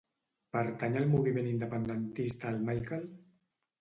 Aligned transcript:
Pertany 0.55 0.95
al 1.01 1.05
moviment 1.11 1.49
independentista 1.51 2.55
el 2.55 2.59
Michael? 2.71 3.07